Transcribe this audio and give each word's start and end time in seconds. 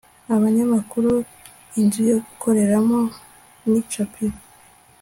abanyamakuru 0.35 1.11
inzu 1.79 2.01
yo 2.11 2.17
gukoreramo 2.25 2.99
n' 3.69 3.77
icapiro 3.81 4.37